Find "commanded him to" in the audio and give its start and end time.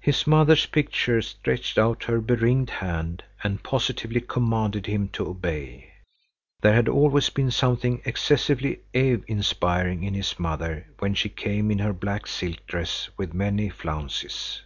4.22-5.28